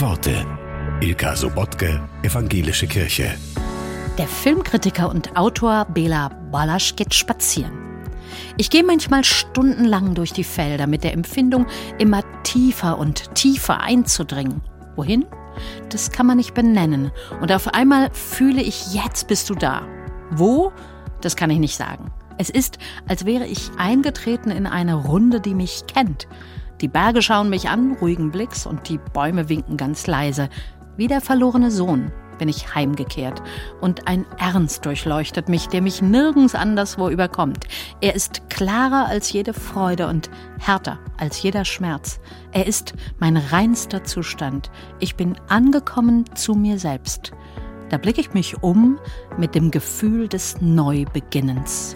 Worte. 0.00 0.44
Ilka 1.00 1.36
Sobotke, 1.36 2.02
Evangelische 2.24 2.88
Kirche. 2.88 3.36
Der 4.18 4.26
Filmkritiker 4.26 5.08
und 5.08 5.36
Autor 5.36 5.84
Bela 5.84 6.30
Balasch 6.50 6.96
geht 6.96 7.14
spazieren. 7.14 7.72
Ich 8.56 8.70
gehe 8.70 8.82
manchmal 8.82 9.22
stundenlang 9.22 10.14
durch 10.14 10.32
die 10.32 10.42
Felder 10.42 10.88
mit 10.88 11.04
der 11.04 11.12
Empfindung, 11.12 11.66
immer 11.98 12.22
tiefer 12.42 12.98
und 12.98 13.36
tiefer 13.36 13.82
einzudringen. 13.82 14.62
Wohin? 14.96 15.26
Das 15.90 16.10
kann 16.10 16.26
man 16.26 16.38
nicht 16.38 16.54
benennen. 16.54 17.12
Und 17.40 17.52
auf 17.52 17.68
einmal 17.72 18.10
fühle 18.12 18.62
ich, 18.62 18.94
jetzt 18.94 19.28
bist 19.28 19.48
du 19.48 19.54
da. 19.54 19.82
Wo? 20.32 20.72
Das 21.20 21.36
kann 21.36 21.50
ich 21.50 21.60
nicht 21.60 21.76
sagen. 21.76 22.10
Es 22.36 22.50
ist, 22.50 22.78
als 23.06 23.26
wäre 23.26 23.46
ich 23.46 23.70
eingetreten 23.78 24.50
in 24.50 24.66
eine 24.66 24.94
Runde, 24.94 25.40
die 25.40 25.54
mich 25.54 25.84
kennt. 25.86 26.26
Die 26.80 26.88
Berge 26.88 27.22
schauen 27.22 27.50
mich 27.50 27.68
an, 27.68 27.96
ruhigen 28.00 28.30
Blicks, 28.30 28.66
und 28.66 28.88
die 28.88 28.98
Bäume 29.12 29.48
winken 29.48 29.76
ganz 29.76 30.06
leise. 30.06 30.48
Wie 30.96 31.06
der 31.06 31.20
verlorene 31.20 31.70
Sohn 31.70 32.12
bin 32.38 32.48
ich 32.48 32.74
heimgekehrt. 32.74 33.42
Und 33.80 34.06
ein 34.08 34.26
Ernst 34.38 34.84
durchleuchtet 34.84 35.48
mich, 35.48 35.68
der 35.68 35.82
mich 35.82 36.02
nirgends 36.02 36.54
anderswo 36.54 37.08
überkommt. 37.08 37.66
Er 38.00 38.14
ist 38.14 38.48
klarer 38.50 39.06
als 39.06 39.32
jede 39.32 39.54
Freude 39.54 40.08
und 40.08 40.30
härter 40.58 40.98
als 41.16 41.42
jeder 41.42 41.64
Schmerz. 41.64 42.20
Er 42.52 42.66
ist 42.66 42.94
mein 43.18 43.36
reinster 43.36 44.04
Zustand. 44.04 44.70
Ich 45.00 45.16
bin 45.16 45.36
angekommen 45.48 46.24
zu 46.34 46.54
mir 46.54 46.78
selbst. 46.78 47.32
Da 47.90 47.98
blicke 47.98 48.20
ich 48.20 48.34
mich 48.34 48.62
um 48.62 48.98
mit 49.38 49.54
dem 49.54 49.70
Gefühl 49.70 50.28
des 50.28 50.60
Neubeginnens. 50.60 51.94